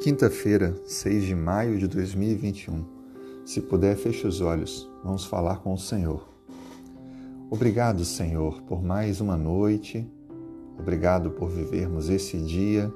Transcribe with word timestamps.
Quinta-feira, 0.00 0.78
6 0.84 1.24
de 1.24 1.34
maio 1.34 1.78
de 1.78 1.88
2021. 1.88 2.84
Se 3.44 3.62
puder, 3.62 3.96
feche 3.96 4.26
os 4.26 4.40
olhos. 4.40 4.88
Vamos 5.02 5.24
falar 5.24 5.56
com 5.60 5.72
o 5.72 5.78
Senhor. 5.78 6.28
Obrigado, 7.50 8.04
Senhor, 8.04 8.62
por 8.62 8.84
mais 8.84 9.20
uma 9.20 9.36
noite. 9.36 10.06
Obrigado 10.78 11.30
por 11.30 11.48
vivermos 11.48 12.10
esse 12.10 12.36
dia. 12.36 12.92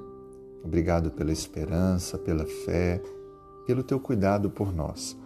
Obrigado 0.62 1.10
pela 1.10 1.32
esperança, 1.32 2.18
pela 2.18 2.44
fé, 2.44 3.02
pelo 3.66 3.82
teu 3.82 3.98
cuidado 3.98 4.50
por 4.50 4.72
nós. 4.72 5.16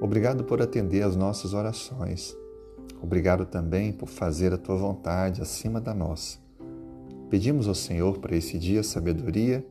Obrigado 0.00 0.44
por 0.44 0.62
atender 0.62 1.02
às 1.02 1.16
nossas 1.16 1.52
orações. 1.52 2.34
Obrigado 3.02 3.44
também 3.44 3.92
por 3.92 4.08
fazer 4.08 4.54
a 4.54 4.58
tua 4.58 4.76
vontade 4.76 5.42
acima 5.42 5.80
da 5.80 5.92
nossa. 5.92 6.38
Pedimos 7.28 7.66
ao 7.66 7.74
Senhor 7.74 8.18
para 8.18 8.36
esse 8.36 8.56
dia 8.56 8.82
sabedoria 8.84 9.66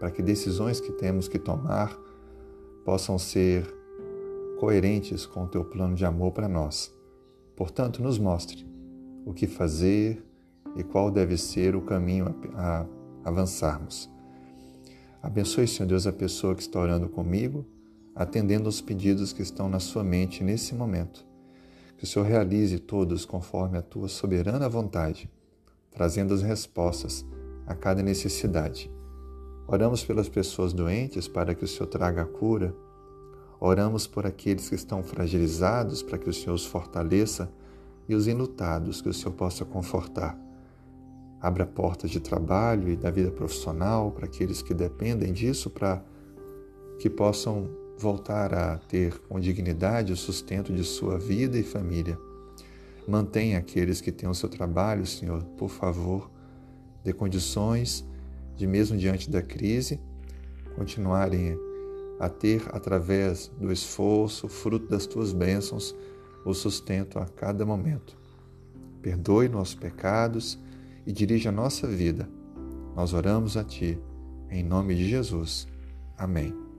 para 0.00 0.10
que 0.10 0.22
decisões 0.22 0.80
que 0.80 0.90
temos 0.90 1.28
que 1.28 1.38
tomar 1.38 1.94
possam 2.86 3.18
ser 3.18 3.62
coerentes 4.58 5.26
com 5.26 5.44
o 5.44 5.46
teu 5.46 5.62
plano 5.62 5.94
de 5.94 6.06
amor 6.06 6.32
para 6.32 6.48
nós. 6.48 6.90
Portanto, 7.54 8.02
nos 8.02 8.18
mostre 8.18 8.66
o 9.26 9.34
que 9.34 9.46
fazer 9.46 10.24
e 10.74 10.82
qual 10.82 11.10
deve 11.10 11.36
ser 11.36 11.76
o 11.76 11.82
caminho 11.82 12.34
a, 12.54 12.86
avançarmos. 13.22 14.10
Abençoe, 15.22 15.68
Senhor 15.68 15.86
Deus, 15.86 16.06
a 16.06 16.12
pessoa 16.12 16.54
que 16.54 16.62
está 16.62 16.80
orando 16.80 17.06
comigo, 17.06 17.66
atendendo 18.14 18.66
aos 18.66 18.80
pedidos 18.80 19.34
que 19.34 19.42
estão 19.42 19.68
na 19.68 19.78
sua 19.78 20.02
mente 20.02 20.42
nesse 20.42 20.74
momento. 20.74 21.26
Que 21.98 22.04
o 22.04 22.06
Senhor 22.06 22.24
realize 22.24 22.78
todos 22.78 23.26
conforme 23.26 23.76
a 23.76 23.82
tua 23.82 24.08
soberana 24.08 24.66
vontade, 24.66 25.30
trazendo 25.90 26.32
as 26.32 26.40
respostas 26.40 27.26
a 27.66 27.74
cada 27.74 28.02
necessidade 28.02 28.90
Oramos 29.72 30.02
pelas 30.02 30.28
pessoas 30.28 30.72
doentes 30.72 31.28
para 31.28 31.54
que 31.54 31.64
o 31.64 31.68
Senhor 31.68 31.86
traga 31.86 32.22
a 32.22 32.26
cura. 32.26 32.74
Oramos 33.60 34.04
por 34.04 34.26
aqueles 34.26 34.68
que 34.68 34.74
estão 34.74 35.00
fragilizados 35.00 36.02
para 36.02 36.18
que 36.18 36.28
o 36.28 36.34
Senhor 36.34 36.54
os 36.54 36.66
fortaleça 36.66 37.48
e 38.08 38.14
os 38.16 38.26
enlutados 38.26 39.00
que 39.00 39.08
o 39.08 39.14
Senhor 39.14 39.30
possa 39.30 39.64
confortar. 39.64 40.36
Abra 41.40 41.64
portas 41.64 42.10
de 42.10 42.18
trabalho 42.18 42.88
e 42.88 42.96
da 42.96 43.12
vida 43.12 43.30
profissional 43.30 44.10
para 44.10 44.24
aqueles 44.24 44.60
que 44.60 44.74
dependem 44.74 45.32
disso 45.32 45.70
para 45.70 46.02
que 46.98 47.08
possam 47.08 47.70
voltar 47.96 48.52
a 48.52 48.76
ter 48.76 49.20
com 49.28 49.38
dignidade 49.38 50.12
o 50.12 50.16
sustento 50.16 50.72
de 50.72 50.82
sua 50.82 51.16
vida 51.16 51.56
e 51.56 51.62
família. 51.62 52.18
Mantenha 53.06 53.58
aqueles 53.58 54.00
que 54.00 54.10
têm 54.10 54.28
o 54.28 54.34
seu 54.34 54.48
trabalho, 54.48 55.06
Senhor, 55.06 55.44
por 55.56 55.70
favor, 55.70 56.28
dê 57.04 57.12
condições 57.12 58.04
de 58.56 58.66
mesmo 58.66 58.96
diante 58.96 59.30
da 59.30 59.42
crise, 59.42 60.00
continuarem 60.74 61.56
a 62.18 62.28
ter, 62.28 62.62
através 62.72 63.50
do 63.58 63.72
esforço, 63.72 64.48
fruto 64.48 64.86
das 64.88 65.06
tuas 65.06 65.32
bênçãos, 65.32 65.94
o 66.44 66.52
sustento 66.52 67.18
a 67.18 67.26
cada 67.26 67.64
momento. 67.64 68.16
Perdoe 69.00 69.48
nossos 69.48 69.74
pecados 69.74 70.58
e 71.06 71.12
dirija 71.12 71.48
a 71.48 71.52
nossa 71.52 71.86
vida. 71.86 72.28
Nós 72.94 73.14
oramos 73.14 73.56
a 73.56 73.64
Ti, 73.64 73.98
em 74.50 74.62
nome 74.62 74.94
de 74.94 75.08
Jesus. 75.08 75.66
Amém. 76.18 76.69